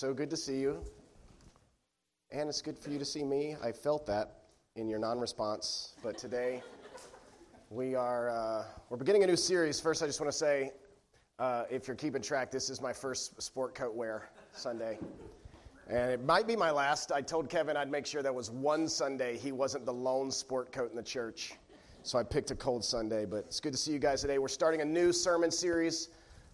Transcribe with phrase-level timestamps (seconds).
[0.00, 0.82] so good to see you.
[2.30, 3.56] And it's good for you to see me.
[3.62, 4.44] I felt that
[4.74, 5.92] in your non response.
[6.02, 6.62] But today,
[7.68, 9.78] we are uh, we're beginning a new series.
[9.78, 10.70] First, I just want to say
[11.38, 14.98] uh, if you're keeping track, this is my first sport coat wear Sunday.
[15.86, 17.12] And it might be my last.
[17.12, 20.72] I told Kevin I'd make sure there was one Sunday he wasn't the lone sport
[20.72, 21.56] coat in the church.
[22.04, 24.38] So I picked a cold Sunday, but it's good to see you guys today.
[24.38, 26.08] We're starting a new sermon series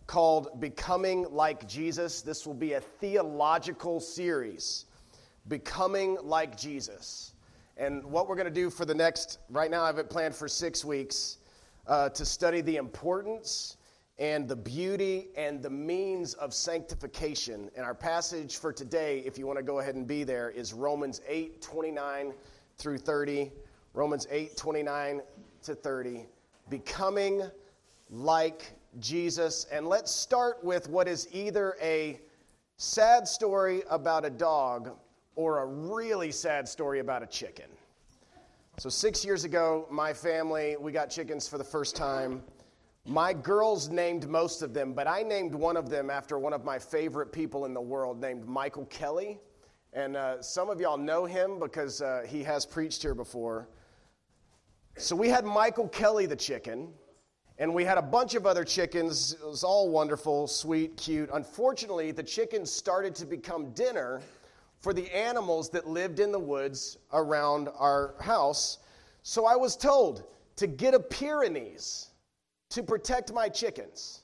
[0.07, 2.23] called Becoming Like Jesus.
[2.23, 4.87] This will be a theological series,
[5.49, 7.33] Becoming Like Jesus.
[7.77, 10.35] And what we're going to do for the next, right now, I have it planned
[10.35, 11.39] for six weeks
[11.87, 13.77] uh, to study the importance
[14.19, 17.71] and the beauty and the means of sanctification.
[17.77, 20.73] And our passage for today, if you want to go ahead and be there, is
[20.73, 22.33] Romans 8 29
[22.79, 23.53] through 30.
[23.93, 25.21] Romans 8 29
[25.65, 26.27] to 30.
[26.71, 27.43] Becoming
[28.11, 29.67] like Jesus.
[29.71, 32.21] And let's start with what is either a
[32.77, 34.91] sad story about a dog
[35.35, 37.67] or a really sad story about a chicken.
[38.79, 42.43] So, six years ago, my family, we got chickens for the first time.
[43.07, 46.65] My girls named most of them, but I named one of them after one of
[46.65, 49.39] my favorite people in the world named Michael Kelly.
[49.93, 53.69] And uh, some of y'all know him because uh, he has preached here before.
[54.99, 56.89] So we had Michael Kelly the chicken,
[57.59, 59.33] and we had a bunch of other chickens.
[59.33, 61.31] It was all wonderful, sweet, cute.
[61.33, 64.21] Unfortunately, the chickens started to become dinner
[64.81, 68.79] for the animals that lived in the woods around our house.
[69.23, 70.25] So I was told
[70.57, 72.11] to get a Pyrenees
[72.71, 74.23] to protect my chickens.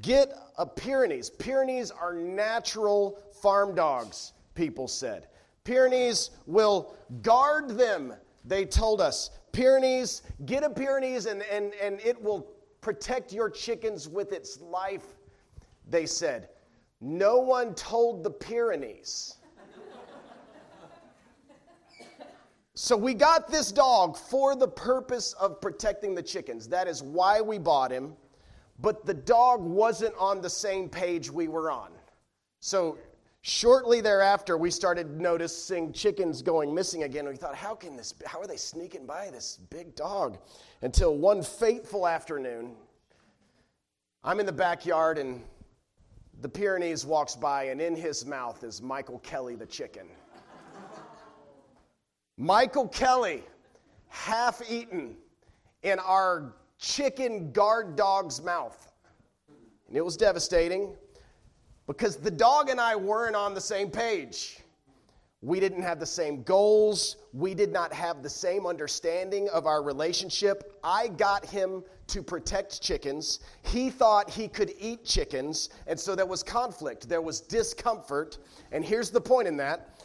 [0.00, 1.28] Get a Pyrenees.
[1.30, 5.26] Pyrenees are natural farm dogs, people said.
[5.64, 9.30] Pyrenees will guard them, they told us.
[9.52, 12.48] Pyrenees, get a Pyrenees and, and, and it will
[12.80, 15.06] protect your chickens with its life,
[15.88, 16.48] they said.
[17.00, 19.36] No one told the Pyrenees.
[22.74, 26.68] so we got this dog for the purpose of protecting the chickens.
[26.68, 28.14] That is why we bought him.
[28.80, 31.90] But the dog wasn't on the same page we were on.
[32.60, 32.98] So
[33.46, 37.28] Shortly thereafter, we started noticing chickens going missing again.
[37.28, 40.38] We thought, how can this, how are they sneaking by this big dog?
[40.80, 42.74] Until one fateful afternoon,
[44.24, 45.42] I'm in the backyard and
[46.40, 50.06] the Pyrenees walks by, and in his mouth is Michael Kelly the chicken.
[52.38, 53.42] Michael Kelly,
[54.08, 55.16] half eaten
[55.82, 58.90] in our chicken guard dog's mouth.
[59.88, 60.96] And it was devastating
[61.86, 64.58] because the dog and I weren't on the same page.
[65.42, 67.16] We didn't have the same goals.
[67.34, 70.78] We did not have the same understanding of our relationship.
[70.82, 73.40] I got him to protect chickens.
[73.62, 78.38] He thought he could eat chickens, and so there was conflict, there was discomfort.
[78.72, 80.00] And here's the point in that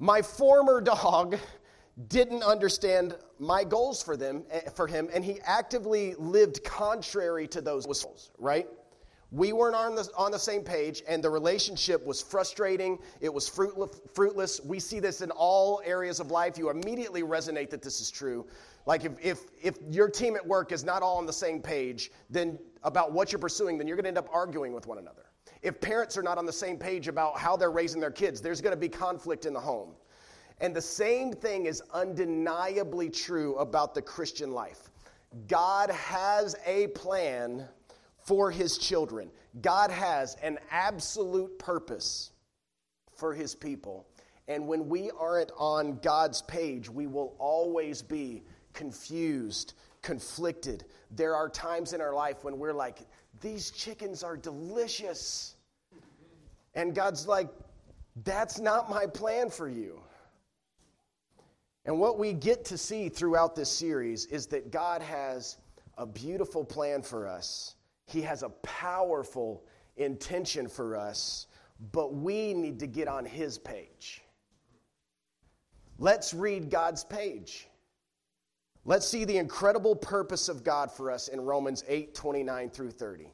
[0.00, 1.38] my former dog
[2.08, 7.60] didn't understand my goals for them eh, for him and he actively lived contrary to
[7.60, 8.68] those goals right
[9.34, 12.98] we weren't on the, on the same page, and the relationship was frustrating.
[13.20, 14.60] It was fruitless.
[14.64, 16.56] We see this in all areas of life.
[16.56, 18.46] You immediately resonate that this is true.
[18.86, 22.12] Like, if, if, if your team at work is not all on the same page
[22.30, 25.24] then about what you're pursuing, then you're going to end up arguing with one another.
[25.62, 28.60] If parents are not on the same page about how they're raising their kids, there's
[28.60, 29.94] going to be conflict in the home.
[30.60, 34.90] And the same thing is undeniably true about the Christian life.
[35.48, 37.66] God has a plan
[38.24, 39.30] for his children.
[39.60, 42.32] God has an absolute purpose
[43.16, 44.06] for his people.
[44.48, 48.42] And when we aren't on God's page, we will always be
[48.72, 50.84] confused, conflicted.
[51.10, 52.98] There are times in our life when we're like,
[53.40, 55.54] these chickens are delicious.
[56.74, 57.48] And God's like,
[58.24, 60.00] that's not my plan for you.
[61.84, 65.58] And what we get to see throughout this series is that God has
[65.98, 69.64] a beautiful plan for us he has a powerful
[69.96, 71.46] intention for us,
[71.92, 74.22] but we need to get on His page.
[75.98, 77.68] Let's read God's page.
[78.84, 83.32] Let's see the incredible purpose of God for us in Romans 8 29 through 30.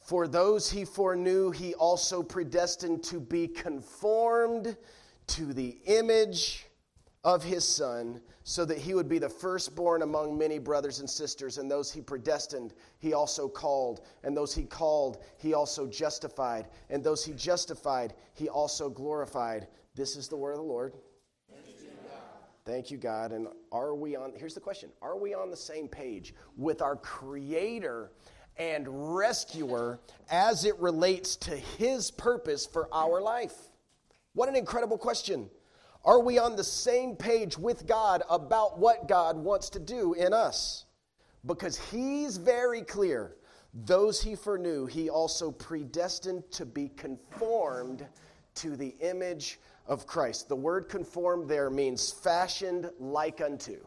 [0.00, 4.76] For those he foreknew, he also predestined to be conformed
[5.28, 6.66] to the image
[7.22, 11.58] of his son, so that he would be the firstborn among many brothers and sisters.
[11.58, 14.00] And those he predestined, he also called.
[14.24, 16.68] And those he called, he also justified.
[16.88, 19.68] And those he justified, he also glorified.
[19.94, 20.94] This is the word of the Lord.
[22.64, 23.32] Thank you, God.
[23.32, 26.96] And are we on, here's the question Are we on the same page with our
[26.96, 28.12] Creator
[28.56, 28.86] and
[29.16, 29.98] rescuer
[30.30, 33.54] as it relates to his purpose for our life?
[34.34, 35.50] What an incredible question.
[36.04, 40.32] Are we on the same page with God about what God wants to do in
[40.32, 40.86] us?
[41.44, 43.36] Because he's very clear.
[43.72, 48.06] Those he foreknew, he also predestined to be conformed
[48.56, 50.48] to the image of Christ.
[50.48, 53.84] The word conformed there means fashioned like unto.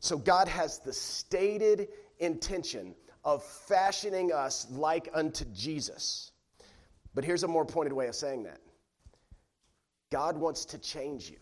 [0.00, 1.88] So God has the stated
[2.18, 2.94] intention
[3.24, 6.32] of fashioning us like unto Jesus.
[7.14, 8.60] But here's a more pointed way of saying that
[10.10, 11.36] God wants to change you.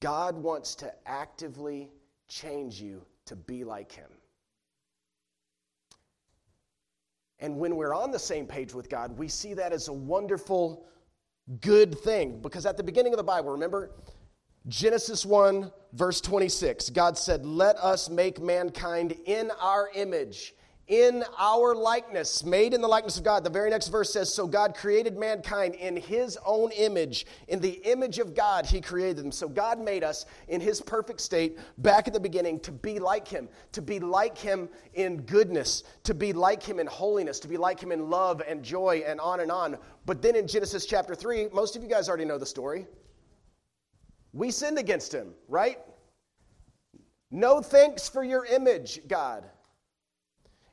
[0.00, 1.90] God wants to actively
[2.28, 4.10] change you to be like Him.
[7.38, 10.86] And when we're on the same page with God, we see that as a wonderful,
[11.60, 12.40] good thing.
[12.40, 13.92] Because at the beginning of the Bible, remember,
[14.68, 20.54] Genesis 1, verse 26, God said, Let us make mankind in our image
[20.90, 23.44] in our likeness, made in the likeness of God.
[23.44, 27.26] The very next verse says, So God created mankind in his own image.
[27.46, 29.30] In the image of God, he created them.
[29.30, 33.28] So God made us in his perfect state back at the beginning to be like
[33.28, 37.56] him, to be like him in goodness, to be like him in holiness, to be
[37.56, 39.78] like him in love and joy, and on and on.
[40.06, 42.88] But then in Genesis chapter 3, most of you guys already know the story.
[44.32, 45.78] We sinned against him, right?
[47.30, 49.44] No thanks for your image, God.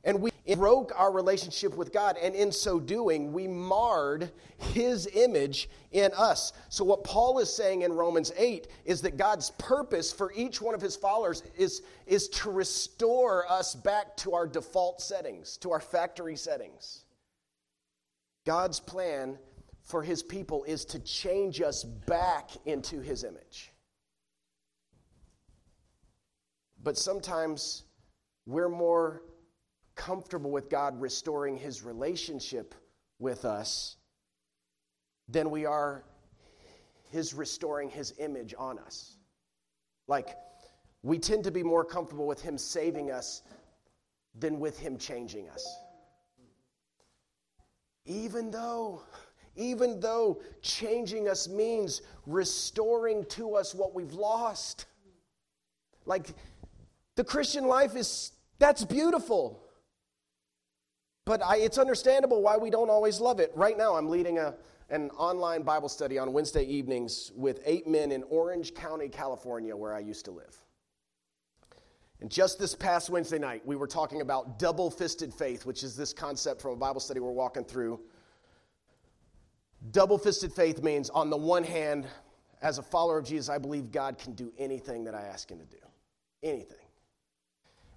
[0.04, 5.68] And we broke our relationship with God, and in so doing, we marred His image
[5.90, 6.52] in us.
[6.68, 10.74] So, what Paul is saying in Romans 8 is that God's purpose for each one
[10.74, 15.80] of His followers is, is to restore us back to our default settings, to our
[15.80, 17.04] factory settings.
[18.46, 19.36] God's plan
[19.82, 23.72] for His people is to change us back into His image.
[26.82, 27.82] But sometimes
[28.46, 29.22] we're more
[29.98, 32.74] comfortable with God restoring his relationship
[33.18, 33.96] with us
[35.28, 36.04] than we are
[37.10, 39.16] his restoring his image on us.
[40.06, 40.36] Like,
[41.02, 43.42] we tend to be more comfortable with him saving us
[44.38, 45.66] than with him changing us.
[48.06, 49.02] Even though,
[49.56, 54.86] even though changing us means restoring to us what we've lost.
[56.06, 56.28] Like,
[57.16, 59.67] the Christian life is, that's beautiful.
[61.28, 63.52] But I, it's understandable why we don't always love it.
[63.54, 64.54] Right now, I'm leading a,
[64.88, 69.94] an online Bible study on Wednesday evenings with eight men in Orange County, California, where
[69.94, 70.56] I used to live.
[72.22, 75.94] And just this past Wednesday night, we were talking about double fisted faith, which is
[75.94, 78.00] this concept from a Bible study we're walking through.
[79.90, 82.06] Double fisted faith means, on the one hand,
[82.62, 85.58] as a follower of Jesus, I believe God can do anything that I ask him
[85.58, 85.76] to do.
[86.42, 86.87] Anything.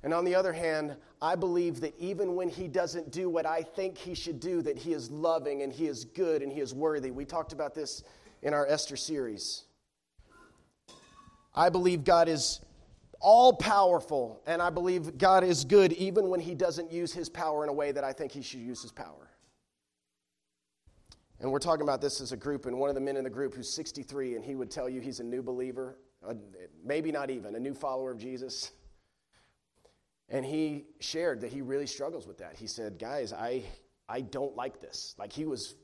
[0.03, 3.62] And on the other hand, I believe that even when he doesn't do what I
[3.62, 6.74] think he should do, that he is loving and he is good and he is
[6.74, 7.12] worthy.
[7.12, 8.03] We talked about this
[8.42, 9.63] in our Esther series.
[11.53, 12.62] I believe God is
[13.19, 17.63] all powerful, and I believe God is good even when he doesn't use his power
[17.63, 19.30] in a way that I think he should use his power.
[21.39, 23.30] And we're talking about this as a group, and one of the men in the
[23.30, 26.00] group who's 63, and he would tell you he's a new believer,
[26.84, 28.72] maybe not even, a new follower of Jesus.
[30.31, 32.55] And he shared that he really struggles with that.
[32.55, 33.63] He said, Guys, I,
[34.07, 35.13] I don't like this.
[35.19, 35.75] Like he was,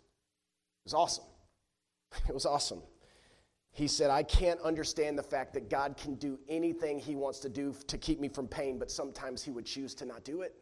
[0.86, 1.26] was awesome.
[2.30, 2.82] It was awesome.
[3.74, 7.50] He said, I can't understand the fact that God can do anything he wants to
[7.50, 10.56] do to keep me from pain, but sometimes he would choose to not do it.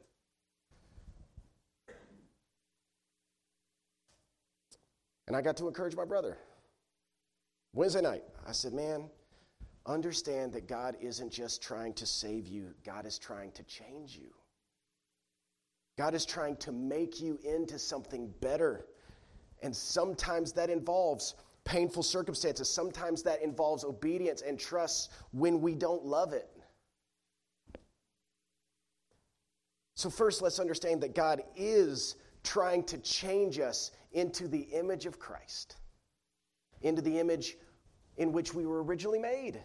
[5.27, 6.37] And I got to encourage my brother.
[7.73, 9.09] Wednesday night, I said, Man,
[9.85, 14.31] understand that God isn't just trying to save you, God is trying to change you.
[15.97, 18.85] God is trying to make you into something better.
[19.61, 22.69] And sometimes that involves painful circumstances.
[22.69, 26.49] Sometimes that involves obedience and trust when we don't love it.
[29.95, 35.19] So, first, let's understand that God is trying to change us into the image of
[35.19, 35.77] Christ,
[36.81, 37.57] into the image
[38.17, 39.61] in which we were originally made.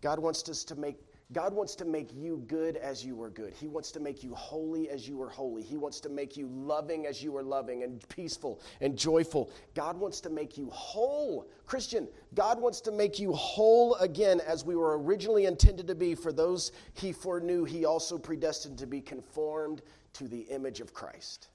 [0.00, 0.98] God wants us to make
[1.30, 3.52] God wants to make you good as you were good.
[3.52, 5.62] He wants to make you holy as you were holy.
[5.62, 9.50] He wants to make you loving as you were loving and peaceful and joyful.
[9.74, 11.50] God wants to make you whole.
[11.66, 16.14] Christian, God wants to make you whole again as we were originally intended to be.
[16.14, 19.82] For those he foreknew, he also predestined to be conformed
[20.14, 21.48] to the image of Christ.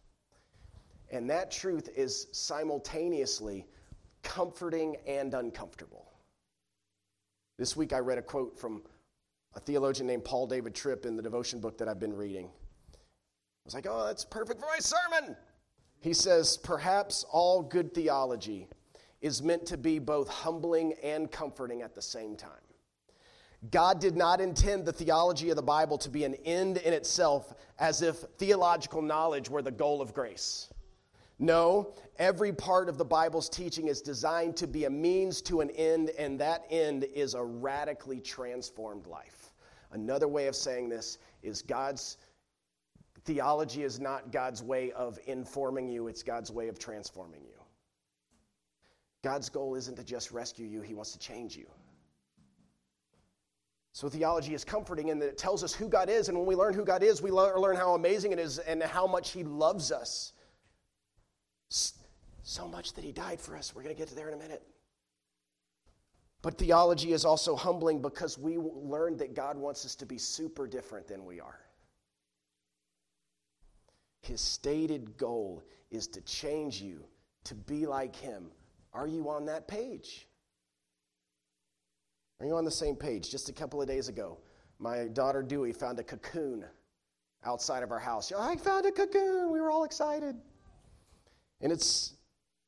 [1.12, 3.66] And that truth is simultaneously
[4.24, 6.12] comforting and uncomfortable.
[7.58, 8.82] This week I read a quote from
[9.56, 12.48] a theologian named Paul David Tripp in the devotion book that I've been reading.
[12.48, 15.38] I was like, oh, that's perfect for my sermon.
[16.00, 18.68] He says, perhaps all good theology
[19.22, 22.52] is meant to be both humbling and comforting at the same time.
[23.72, 27.54] God did not intend the theology of the Bible to be an end in itself
[27.80, 30.70] as if theological knowledge were the goal of grace.
[31.40, 35.70] No, every part of the Bible's teaching is designed to be a means to an
[35.72, 39.54] end, and that end is a radically transformed life.
[39.92, 42.18] Another way of saying this is God's
[43.26, 47.54] theology is not God's way of informing you, it's God's way of transforming you.
[49.24, 51.66] God's goal isn't to just rescue you, He wants to change you.
[53.94, 56.56] So, theology is comforting in that it tells us who God is, and when we
[56.56, 59.92] learn who God is, we learn how amazing it is and how much He loves
[59.92, 60.34] us.
[62.44, 63.74] So much that He died for us.
[63.74, 64.64] We're going to get to there in a minute.
[66.42, 70.68] But theology is also humbling because we learn that God wants us to be super
[70.68, 71.60] different than we are.
[74.22, 77.06] His stated goal is to change you
[77.46, 78.52] to be like Him.
[78.94, 80.28] Are you on that page?
[82.40, 83.32] Are you on the same page?
[83.32, 84.38] Just a couple of days ago,
[84.80, 86.66] my daughter Dewey found a cocoon
[87.46, 88.32] outside of our house.
[88.38, 89.50] I found a cocoon.
[89.50, 90.36] We were all excited.
[91.64, 92.14] And it's,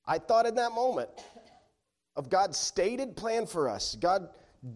[0.07, 1.09] I thought in that moment
[2.15, 3.95] of God's stated plan for us.
[3.99, 4.29] God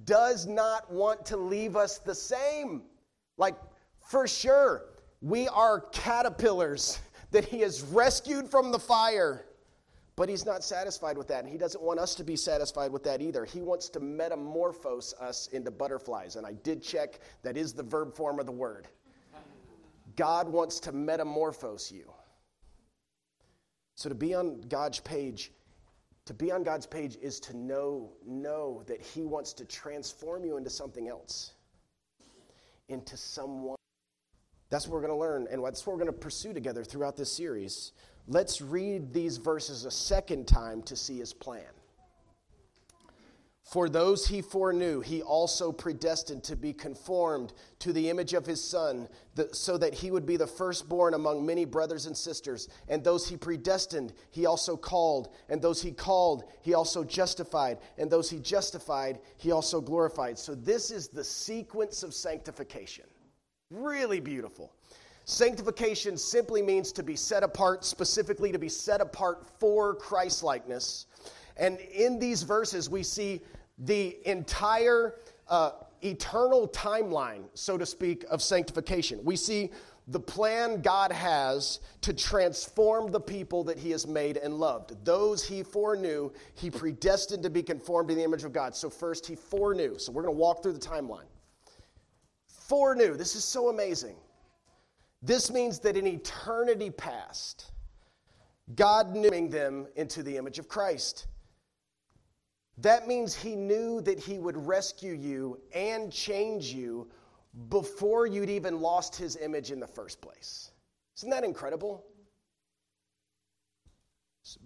[0.04, 2.84] does not want to leave us the same.
[3.38, 3.56] Like,
[4.06, 4.86] for sure,
[5.22, 7.00] we are caterpillars
[7.32, 9.46] that He has rescued from the fire.
[10.18, 13.06] But he's not satisfied with that, and he doesn't want us to be satisfied with
[13.06, 13.46] that either.
[13.46, 18.14] He wants to metamorphose us into butterflies, and I did check that is the verb
[18.14, 18.90] form of the word.
[20.18, 22.12] God wants to metamorphose you.
[24.00, 25.52] So to be on God's page,
[26.24, 30.56] to be on God's page is to know know that he wants to transform you
[30.56, 31.52] into something else.
[32.88, 33.76] Into someone.
[34.70, 37.18] That's what we're going to learn and that's what we're going to pursue together throughout
[37.18, 37.92] this series.
[38.26, 41.74] Let's read these verses a second time to see his plan.
[43.70, 48.64] For those he foreknew, he also predestined to be conformed to the image of his
[48.64, 49.08] Son,
[49.52, 52.68] so that he would be the firstborn among many brothers and sisters.
[52.88, 55.30] And those he predestined, he also called.
[55.50, 57.78] And those he called, he also justified.
[58.00, 60.40] And those he justified, he also glorified.
[60.40, 63.06] So, this is the sequence of sanctification.
[63.70, 64.74] Really beautiful.
[65.26, 71.06] Sanctification simply means to be set apart, specifically to be set apart for Christlikeness.
[71.56, 73.42] And in these verses, we see
[73.80, 75.16] the entire
[75.48, 75.72] uh,
[76.02, 79.20] eternal timeline, so to speak, of sanctification.
[79.24, 79.72] We see
[80.08, 84.94] the plan God has to transform the people that He has made and loved.
[85.06, 88.76] Those He foreknew, He predestined to be conformed to the image of God.
[88.76, 90.00] So, first, He foreknew.
[90.00, 91.28] So, we're going to walk through the timeline.
[92.48, 93.16] Foreknew.
[93.16, 94.16] This is so amazing.
[95.22, 97.72] This means that in eternity past,
[98.76, 101.28] God knew them into the image of Christ.
[102.82, 107.10] That means He knew that He would rescue you and change you
[107.70, 110.72] before you'd even lost His image in the first place.
[111.18, 112.06] Isn't that incredible?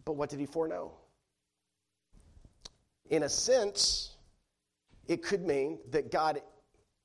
[0.05, 0.91] But what did He foreknow?
[3.09, 4.15] In a sense,
[5.07, 6.41] it could mean that God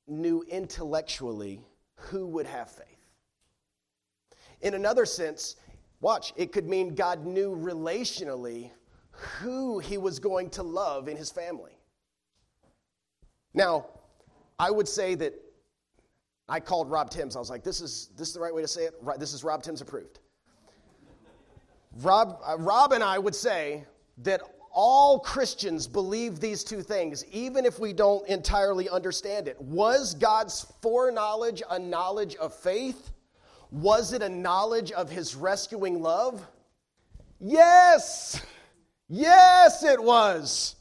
[0.07, 2.85] knew intellectually who would have faith.
[4.61, 5.55] In another sense,
[6.01, 8.71] watch, it could mean God knew relationally
[9.39, 11.71] who he was going to love in his family.
[13.53, 13.87] Now,
[14.57, 15.33] I would say that
[16.47, 17.35] I called Rob Timms.
[17.35, 18.93] I was like, this is, this is the right way to say it.
[19.19, 20.19] This is Rob Timms approved.
[22.01, 23.85] Rob, uh, Rob and I would say
[24.19, 29.59] that all Christians believe these two things, even if we don't entirely understand it.
[29.61, 33.11] Was God's foreknowledge a knowledge of faith?
[33.71, 36.45] Was it a knowledge of his rescuing love?
[37.39, 38.41] Yes!
[39.09, 40.75] Yes, it was.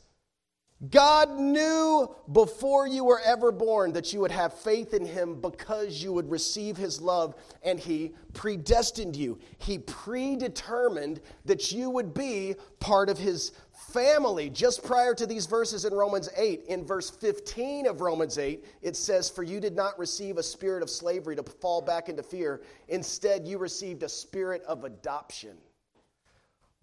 [0.90, 6.00] God knew before you were ever born that you would have faith in Him because
[6.00, 9.40] you would receive His love, and He predestined you.
[9.58, 13.50] He predetermined that you would be part of His
[13.92, 14.50] family.
[14.50, 18.94] Just prior to these verses in Romans 8, in verse 15 of Romans 8, it
[18.94, 22.60] says, For you did not receive a spirit of slavery to fall back into fear.
[22.86, 25.56] Instead, you received a spirit of adoption,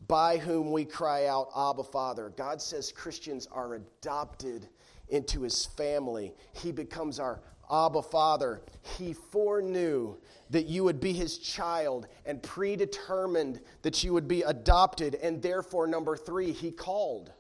[0.08, 2.34] by whom we cry out, Abba, Father.
[2.38, 4.68] God says Christians are adopted
[5.10, 6.34] into his family.
[6.54, 8.62] He becomes our Abba, Father.
[8.98, 10.18] He foreknew
[10.52, 15.16] that you would be his child and predetermined that you would be adopted.
[15.16, 17.32] And therefore, number three, he called.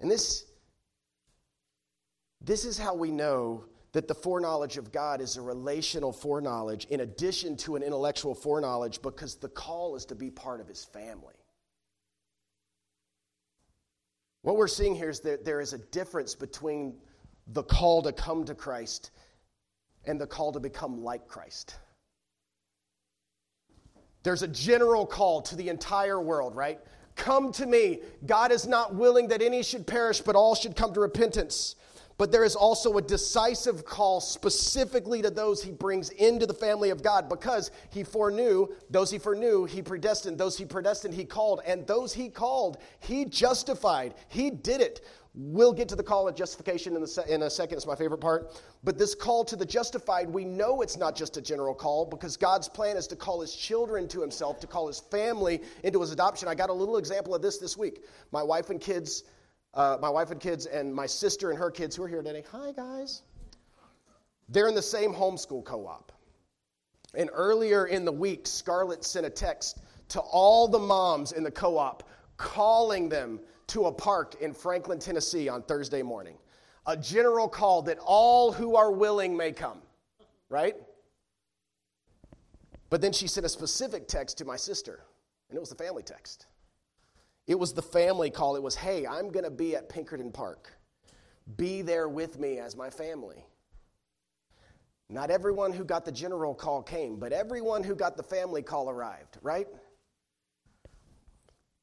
[0.00, 0.44] And this,
[2.48, 7.00] This is how we know that the foreknowledge of God is a relational foreknowledge in
[7.00, 11.34] addition to an intellectual foreknowledge because the call is to be part of his family.
[14.42, 16.94] What we're seeing here is that there is a difference between
[17.48, 19.10] the call to come to Christ
[20.04, 21.76] and the call to become like Christ.
[24.22, 26.80] There's a general call to the entire world, right?
[27.14, 28.00] Come to me.
[28.26, 31.76] God is not willing that any should perish, but all should come to repentance.
[32.18, 36.90] But there is also a decisive call specifically to those he brings into the family
[36.90, 41.60] of God because he foreknew, those he foreknew, he predestined, those he predestined, he called,
[41.64, 44.14] and those he called, he justified.
[44.28, 45.06] He did it.
[45.34, 47.76] We'll get to the call of justification in, the, in a second.
[47.76, 48.60] It's my favorite part.
[48.82, 52.36] But this call to the justified, we know it's not just a general call because
[52.36, 56.10] God's plan is to call his children to himself, to call his family into his
[56.10, 56.48] adoption.
[56.48, 58.04] I got a little example of this this week.
[58.32, 59.22] My wife and kids
[59.74, 62.44] uh, my wife and kids, and my sister and her kids who are here today.
[62.52, 63.22] Hi, guys.
[64.48, 66.12] They're in the same homeschool co op.
[67.14, 71.50] And earlier in the week, Scarlett sent a text to all the moms in the
[71.50, 76.36] co op calling them to a park in Franklin, Tennessee on Thursday morning.
[76.86, 79.82] A general call that all who are willing may come,
[80.48, 80.74] right?
[82.88, 85.00] But then she sent a specific text to my sister,
[85.50, 86.46] and it was the family text.
[87.48, 88.54] It was the family call.
[88.56, 90.70] It was, hey, I'm going to be at Pinkerton Park.
[91.56, 93.42] Be there with me as my family.
[95.08, 98.90] Not everyone who got the general call came, but everyone who got the family call
[98.90, 99.66] arrived, right?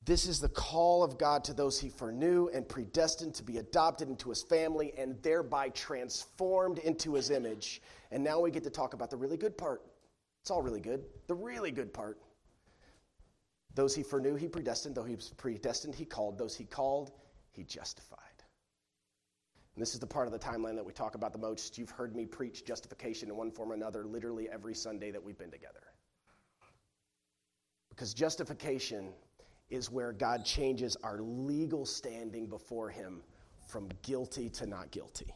[0.06, 4.08] This is the call of God to those he foreknew and predestined to be adopted
[4.08, 7.82] into his family and thereby transformed into his image.
[8.12, 9.82] And now we get to talk about the really good part.
[10.44, 11.04] It's all really good.
[11.26, 12.20] The really good part.
[13.76, 14.96] Those he foreknew, he predestined.
[14.96, 16.38] Though he predestined, he called.
[16.38, 17.12] Those he called,
[17.52, 18.20] he justified.
[19.76, 21.78] And this is the part of the timeline that we talk about the most.
[21.78, 25.38] You've heard me preach justification in one form or another literally every Sunday that we've
[25.38, 25.84] been together.
[27.90, 29.10] Because justification
[29.70, 33.22] is where God changes our legal standing before him
[33.68, 35.34] from guilty to not guilty.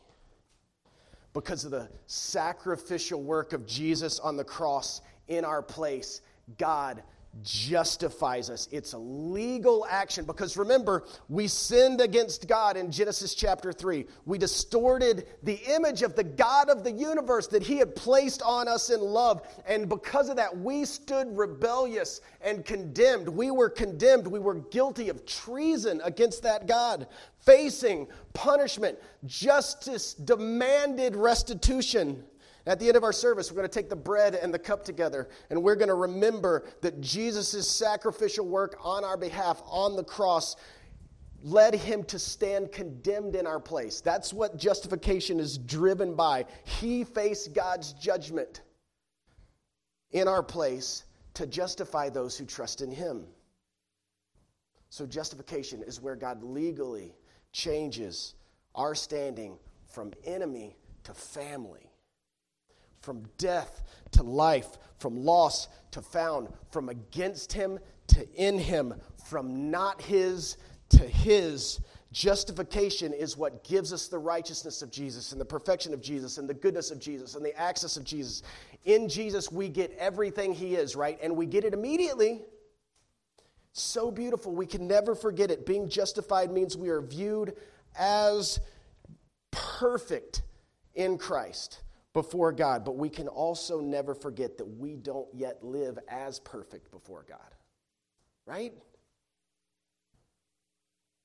[1.33, 6.21] Because of the sacrificial work of Jesus on the cross in our place,
[6.57, 7.03] God
[7.41, 8.67] justifies us.
[8.71, 14.05] It's a legal action because remember, we sinned against God in Genesis chapter 3.
[14.25, 18.67] We distorted the image of the God of the universe that He had placed on
[18.67, 19.47] us in love.
[19.67, 23.29] And because of that, we stood rebellious and condemned.
[23.29, 24.27] We were condemned.
[24.27, 27.07] We were guilty of treason against that God,
[27.39, 28.97] facing punishment.
[29.25, 32.23] Justice demanded restitution.
[32.69, 34.85] At the end of our service, we're going to take the bread and the cup
[34.85, 40.03] together, and we're going to remember that Jesus' sacrificial work on our behalf on the
[40.03, 40.55] cross
[41.41, 44.01] led him to stand condemned in our place.
[44.01, 46.45] That's what justification is driven by.
[46.63, 48.61] He faced God's judgment
[50.11, 53.25] in our place to justify those who trust in him.
[54.91, 57.15] So, justification is where God legally
[57.51, 58.35] changes
[58.75, 61.88] our standing from enemy to family
[63.01, 68.93] from death to life, from loss to found, from against him to in him,
[69.25, 70.57] from not his
[70.89, 71.79] to his.
[72.11, 76.49] Justification is what gives us the righteousness of Jesus and the perfection of Jesus and
[76.49, 78.41] the goodness of Jesus and the access of Jesus.
[78.85, 81.19] In Jesus, we get everything He is, right?
[81.21, 82.41] And we get it immediately.
[83.73, 85.67] So beautiful, we can never forget it.
[85.67, 87.55] Being justified means we are viewed
[87.95, 88.59] as
[89.51, 90.41] perfect
[90.95, 91.81] in Christ
[92.13, 96.91] before God, but we can also never forget that we don't yet live as perfect
[96.91, 97.55] before God.
[98.45, 98.73] Right?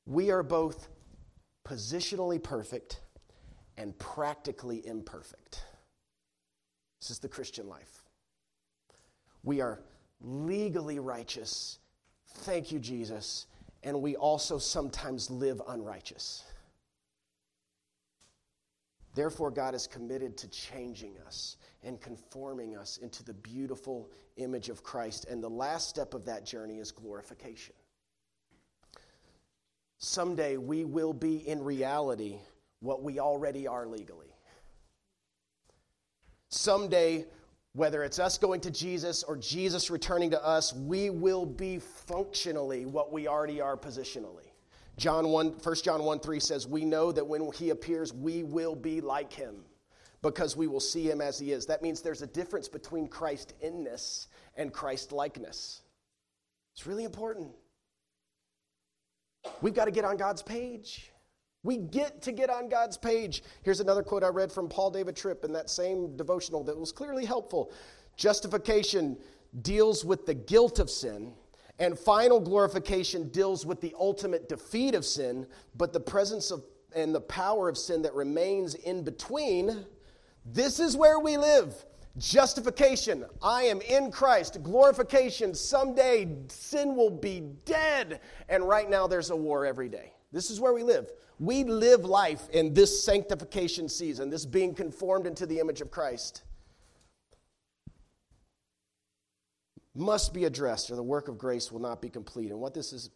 [0.07, 0.89] We are both
[1.67, 3.01] positionally perfect
[3.79, 5.63] and practically imperfect.
[7.01, 8.05] This is the Christian life.
[9.43, 9.81] We are
[10.21, 11.79] legally righteous.
[12.27, 13.47] Thank you, Jesus.
[13.83, 16.45] And we also sometimes live unrighteous.
[19.15, 24.83] Therefore, God is committed to changing us and conforming us into the beautiful image of
[24.83, 25.27] Christ.
[25.31, 27.75] And the last step of that journey is glorification.
[29.99, 32.39] Someday we will be in reality
[32.81, 34.35] what we already are legally.
[36.49, 37.25] Someday,
[37.73, 42.85] whether it's us going to Jesus or Jesus returning to us, we will be functionally
[42.85, 44.44] what we already are positionally.
[44.97, 48.75] John 1, 1 John 1 3 says, We know that when he appears, we will
[48.75, 49.65] be like him
[50.23, 51.67] because we will see him as he is.
[51.67, 55.83] That means there's a difference between Christ inness and Christ likeness.
[56.73, 57.51] It's really important.
[59.61, 61.13] We've got to get on God's page.
[61.63, 63.43] We get to get on God's page.
[63.63, 66.93] Here's another quote I read from Paul David Tripp in that same devotional that was
[66.93, 67.73] clearly helpful.
[68.17, 69.17] Justification
[69.63, 71.35] deals with the guilt of sin,
[71.79, 76.63] and final glorification deals with the ultimate defeat of sin, but the presence of
[76.95, 79.85] and the power of sin that remains in between,
[80.47, 81.85] this is where we live.
[82.17, 84.63] Justification, I am in Christ.
[84.63, 88.21] Glorification, someday sin will be dead.
[88.49, 90.13] And right now there's a war every day.
[90.31, 91.11] This is where we live.
[91.41, 96.45] We live life in this sanctification season, this being conformed into the image of Christ.
[99.95, 102.51] Must be addressed, or the work of grace will not be complete.
[102.51, 103.11] And what this is,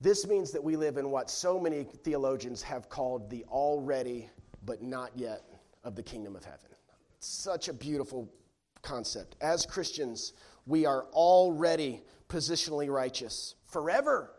[0.00, 4.30] this means that we live in what so many theologians have called the already
[4.64, 5.42] but not yet
[5.82, 6.68] of the kingdom of heaven.
[7.18, 8.32] Such a beautiful
[8.82, 9.36] concept.
[9.40, 10.32] As Christians,
[10.66, 14.32] we are already positionally righteous forever,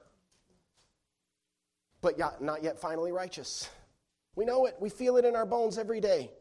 [2.01, 3.69] but not yet finally righteous.
[4.35, 6.31] We know it, we feel it in our bones every day.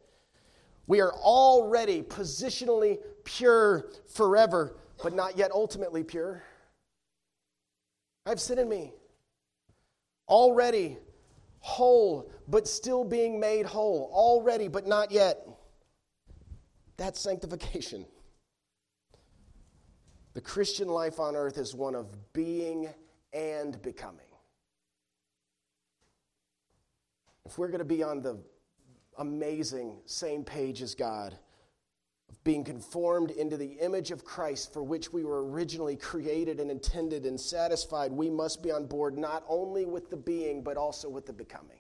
[0.86, 6.42] We are already positionally pure forever, but not yet ultimately pure.
[8.26, 8.92] I have sin in me.
[10.28, 10.98] Already
[11.60, 14.10] whole, but still being made whole.
[14.12, 15.46] Already, but not yet.
[16.96, 18.04] That's sanctification.
[20.34, 22.88] The Christian life on earth is one of being
[23.32, 24.26] and becoming.
[27.44, 28.38] If we're going to be on the
[29.18, 31.36] amazing same page as God,
[32.28, 36.70] of being conformed into the image of Christ for which we were originally created and
[36.70, 41.08] intended and satisfied, we must be on board not only with the being, but also
[41.08, 41.78] with the becoming.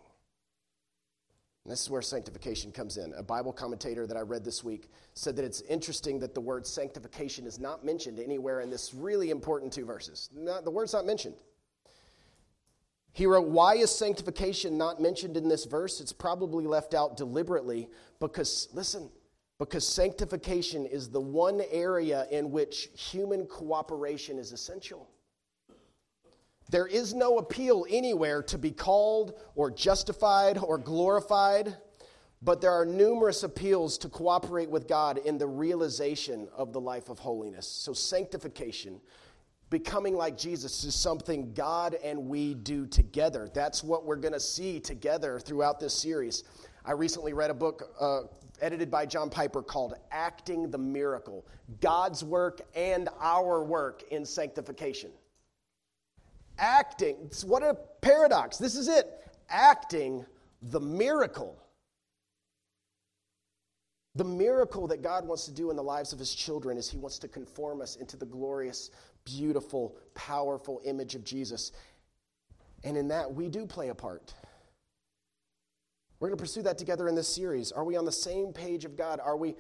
[1.64, 3.14] And this is where sanctification comes in.
[3.14, 6.66] A Bible commentator that I read this week said that it's interesting that the word
[6.66, 10.28] sanctification is not mentioned anywhere in this really important two verses.
[10.34, 11.36] Not, the word's not mentioned.
[13.12, 16.00] He wrote, Why is sanctification not mentioned in this verse?
[16.00, 17.88] It's probably left out deliberately
[18.20, 19.10] because, listen,
[19.58, 25.08] because sanctification is the one area in which human cooperation is essential.
[26.70, 31.76] There is no appeal anywhere to be called or justified or glorified,
[32.40, 37.10] but there are numerous appeals to cooperate with God in the realization of the life
[37.10, 37.68] of holiness.
[37.68, 39.02] So, sanctification,
[39.72, 43.50] becoming like Jesus, is something God and we do together.
[43.52, 46.44] That's what we're going to see together throughout this series.
[46.84, 48.20] I recently read a book uh,
[48.60, 51.44] edited by John Piper called Acting the Miracle
[51.80, 55.10] God's Work and Our Work in Sanctification
[56.58, 57.30] acting.
[57.44, 58.56] What a paradox.
[58.56, 59.06] This is it
[59.48, 60.24] acting
[60.62, 61.58] the miracle.
[64.14, 66.98] The miracle that God wants to do in the lives of his children is he
[66.98, 68.90] wants to conform us into the glorious,
[69.24, 71.72] beautiful, powerful image of Jesus.
[72.84, 74.34] And in that, we do play a part.
[76.18, 77.72] We're going to pursue that together in this series.
[77.72, 79.20] Are we on the same page of God?
[79.20, 79.56] Are we,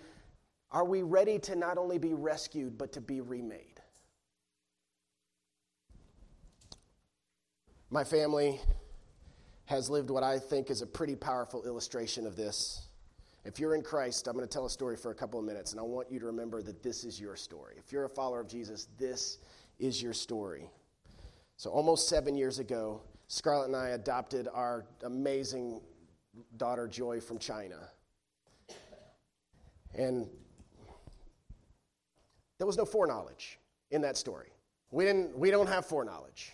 [0.70, 3.80] are we ready to not only be rescued, but to be remade?
[7.90, 8.60] My family
[9.66, 12.86] has lived what I think is a pretty powerful illustration of this.
[13.44, 15.72] If you're in Christ, I'm going to tell a story for a couple of minutes,
[15.72, 17.74] and I want you to remember that this is your story.
[17.76, 19.38] If you're a follower of Jesus, this
[19.80, 20.70] is your story.
[21.56, 25.80] So, almost seven years ago, Scarlett and I adopted our amazing
[26.56, 27.88] daughter, Joy, from China.
[29.94, 30.28] And
[32.58, 33.58] there was no foreknowledge
[33.90, 34.48] in that story.
[34.90, 36.52] We, didn't, we don't have foreknowledge.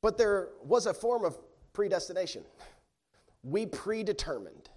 [0.00, 1.36] But there was a form of
[1.72, 2.42] predestination.
[3.42, 4.68] We predetermined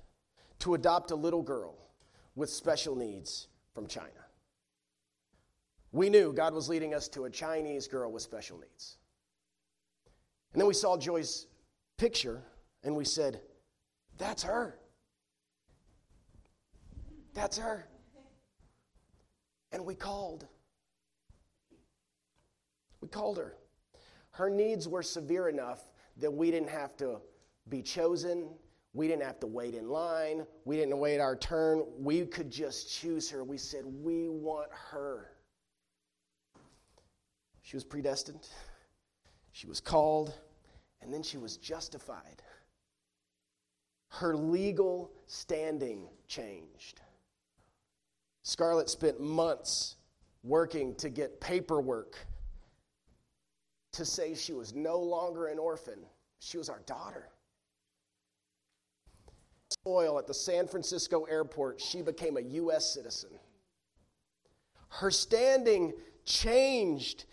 [0.60, 1.76] to adopt a little girl
[2.36, 4.10] with special needs from China.
[5.92, 8.98] We knew God was leading us to a Chinese girl with special needs.
[10.54, 11.48] And then we saw Joy's
[11.98, 12.44] picture
[12.84, 13.42] and we said,
[14.18, 14.80] That's her.
[17.34, 17.88] That's her.
[19.72, 20.48] And we called.
[23.02, 23.56] We called her.
[24.32, 25.82] Her needs were severe enough
[26.18, 27.22] that we didn't have to
[27.72, 28.50] be chosen.
[28.94, 30.46] We didn't have to wait in line.
[30.66, 31.84] We didn't wait our turn.
[31.98, 33.44] We could just choose her.
[33.44, 35.32] We said, We want her.
[37.64, 38.48] She was predestined,
[39.54, 40.34] she was called,
[41.02, 42.42] and then she was justified.
[44.10, 47.00] Her legal standing changed.
[48.44, 49.96] Scarlett spent months
[50.44, 52.18] working to get paperwork
[53.94, 56.00] to say she was no longer an orphan,
[56.40, 57.31] she was our daughter.
[59.86, 62.94] Oil at the San Francisco airport, she became a U.S.
[62.94, 63.32] citizen.
[64.90, 65.94] Her standing
[66.26, 67.26] changed,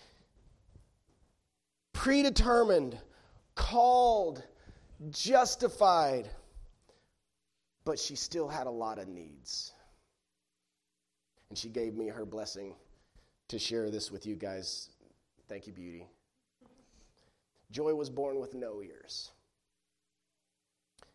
[1.92, 2.98] predetermined,
[3.54, 4.42] called,
[5.10, 6.30] justified,
[7.84, 9.72] but she still had a lot of needs.
[11.48, 12.74] And she gave me her blessing
[13.48, 14.90] to share this with you guys.
[15.48, 16.06] Thank you, Beauty.
[17.70, 19.30] Joy was born with no ears.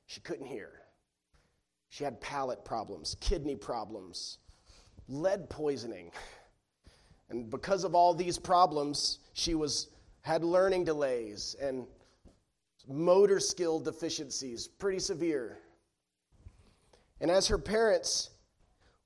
[0.08, 0.72] She couldn't hear.
[1.94, 4.40] She had palate problems, kidney problems,
[5.08, 6.10] lead poisoning.
[7.30, 9.90] And because of all these problems, she was
[10.22, 11.86] had learning delays and
[12.88, 15.60] motor skill deficiencies, pretty severe.
[17.22, 18.32] And as her parents,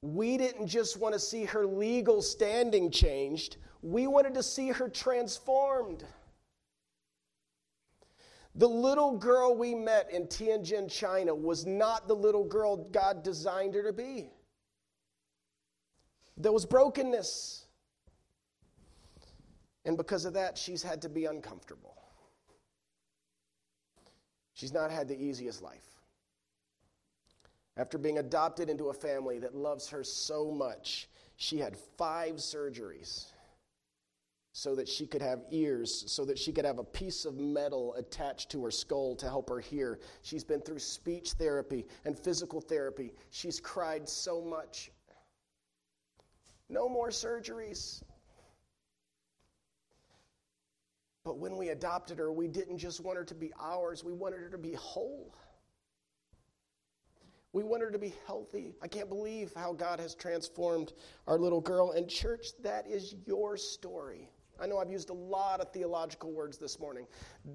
[0.02, 4.88] we didn't just want to see her legal standing changed, we wanted to see her
[4.88, 6.06] transformed.
[8.57, 13.75] The little girl we met in Tianjin, China, was not the little girl God designed
[13.75, 14.31] her to be.
[16.37, 17.65] There was brokenness.
[19.85, 21.95] And because of that, she's had to be uncomfortable.
[24.53, 25.85] She's not had the easiest life.
[27.77, 33.27] After being adopted into a family that loves her so much, she had five surgeries
[34.57, 37.93] so that she could have ears, so that she could have a piece of metal
[37.93, 39.99] attached to her skull to help her hear.
[40.23, 43.13] She's been through speech therapy and physical therapy.
[43.29, 44.89] She's cried so much.
[46.69, 48.01] No more surgeries.
[51.23, 54.39] But when we adopted her, we didn't just want her to be ours, we wanted
[54.39, 55.35] her to be whole.
[57.53, 58.73] We want her to be healthy.
[58.81, 60.93] I can't believe how God has transformed
[61.27, 61.91] our little girl.
[61.91, 64.31] And, church, that is your story.
[64.59, 67.05] I know I've used a lot of theological words this morning.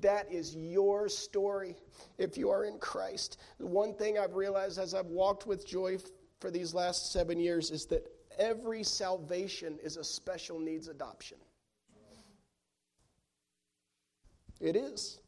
[0.00, 1.76] That is your story
[2.18, 3.38] if you are in Christ.
[3.58, 5.98] One thing I've realized as I've walked with joy
[6.40, 8.06] for these last seven years is that
[8.38, 11.38] every salvation is a special needs adoption.
[14.60, 15.18] It is.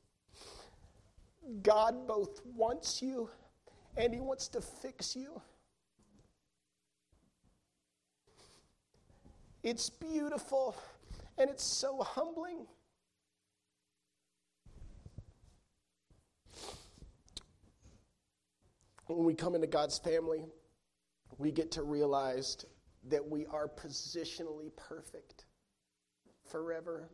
[1.62, 3.28] God both wants you
[3.96, 5.40] and He wants to fix you.
[9.64, 10.76] It's beautiful
[11.38, 12.66] and it's so humbling.
[19.06, 20.46] When we come into God's family,
[21.38, 22.64] we get to realize
[23.08, 25.44] that we are positionally perfect
[26.50, 27.10] forever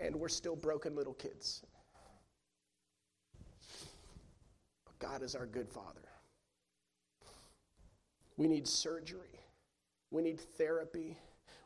[0.00, 1.62] and we're still broken little kids.
[4.84, 6.00] But God is our good Father.
[8.36, 9.40] We need surgery,
[10.10, 11.18] we need therapy,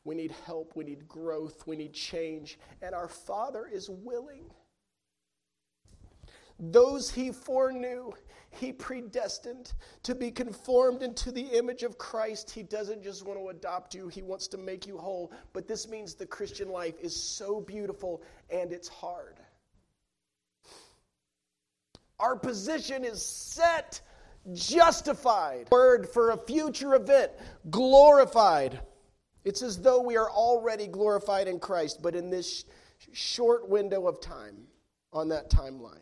[0.07, 4.45] we need help, we need growth, we need change, and our Father is willing.
[6.59, 8.13] Those he foreknew,
[8.51, 12.51] he predestined to be conformed into the image of Christ.
[12.51, 15.33] He doesn't just want to adopt you, he wants to make you whole.
[15.53, 19.37] But this means the Christian life is so beautiful and it's hard.
[22.19, 24.01] Our position is set,
[24.55, 25.69] justified.
[25.71, 27.33] Word for a future event,
[27.69, 28.81] glorified.
[29.47, 32.65] It's as though we are already glorified in Christ, but in this
[33.13, 34.57] short window of time
[35.13, 36.01] on that timeline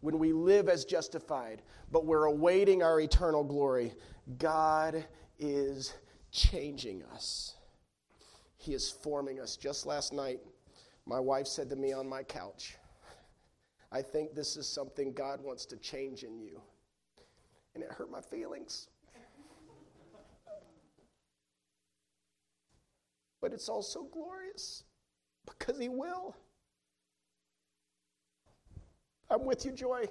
[0.00, 3.92] when we live as justified, but we're awaiting our eternal glory,
[4.38, 5.04] God
[5.38, 5.94] is
[6.30, 7.56] changing us.
[8.56, 9.56] He is forming us.
[9.56, 10.40] Just last night,
[11.04, 12.76] my wife said to me on my couch,
[13.90, 16.60] I think this is something God wants to change in you.
[17.74, 18.88] And it hurt my feelings.
[23.42, 24.84] But it's also glorious
[25.44, 26.34] because He will.
[29.28, 30.04] I'm with you, Joy.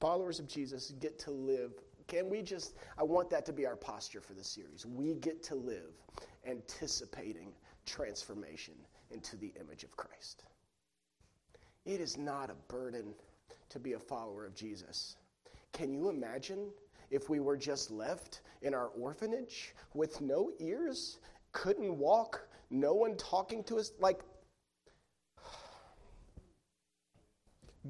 [0.00, 1.72] Followers of Jesus get to live.
[2.06, 4.84] Can we just, I want that to be our posture for the series.
[4.84, 5.94] We get to live
[6.46, 7.54] anticipating
[7.86, 8.74] transformation
[9.10, 10.44] into the image of Christ.
[11.86, 13.14] It is not a burden
[13.70, 15.16] to be a follower of Jesus.
[15.72, 16.68] Can you imagine
[17.10, 21.18] if we were just left in our orphanage with no ears,
[21.52, 23.92] couldn't walk, no one talking to us.
[24.00, 24.20] Like,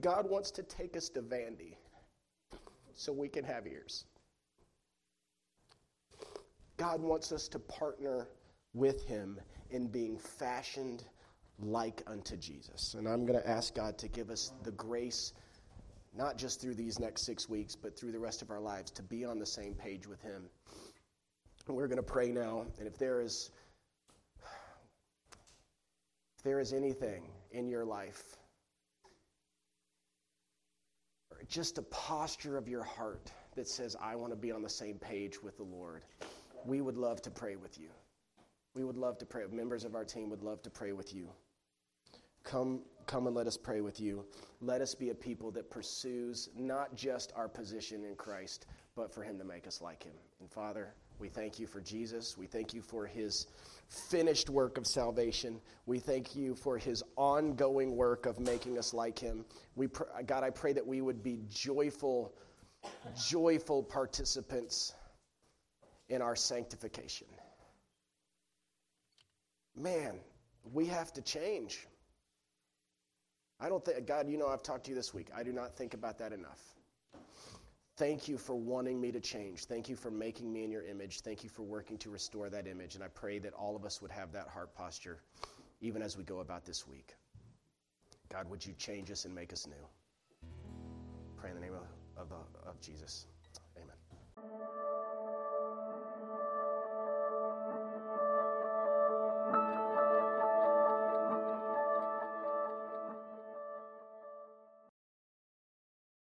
[0.01, 1.77] God wants to take us to Vandy
[2.95, 4.05] so we can have ears.
[6.77, 8.29] God wants us to partner
[8.75, 11.05] with Him in being fashioned
[11.61, 12.95] like unto Jesus.
[12.95, 15.33] And I'm going to ask God to give us the grace,
[16.17, 19.03] not just through these next six weeks, but through the rest of our lives, to
[19.03, 20.49] be on the same page with Him.
[21.67, 22.67] And we're going to pray now.
[22.79, 23.51] And if there is
[26.37, 28.37] if there is anything in your life,
[31.31, 34.69] or just a posture of your heart that says, I want to be on the
[34.69, 36.03] same page with the Lord,
[36.67, 37.89] we would love to pray with you.
[38.75, 39.45] we would love to pray.
[39.51, 41.29] Members of our team would love to pray with you.
[42.45, 44.25] Come, come and let us pray with you.
[44.61, 49.23] Let us be a people that pursues not just our position in Christ, but for
[49.23, 50.13] Him to make us like Him.
[50.41, 52.37] And Father, we thank you for Jesus.
[52.37, 53.47] We thank you for His
[53.89, 55.59] finished work of salvation.
[55.87, 59.47] We thank you for His ongoing work of making us like Him.
[59.75, 62.35] We, pr- God, I pray that we would be joyful,
[63.17, 64.95] joyful participants
[66.11, 67.27] in our sanctification.
[69.77, 70.21] Man,
[70.73, 71.87] we have to change.
[73.65, 75.29] I don't think, God, you know, I've talked to you this week.
[75.35, 76.61] I do not think about that enough.
[77.97, 79.65] Thank you for wanting me to change.
[79.65, 81.23] Thank you for making me in your image.
[81.23, 82.95] Thank you for working to restore that image.
[82.95, 85.21] And I pray that all of us would have that heart posture
[85.81, 87.15] even as we go about this week.
[88.31, 90.51] God, would you change us and make us new?
[91.39, 91.75] Pray in the name
[92.19, 93.27] of, of, of Jesus.
[93.79, 93.97] Amen.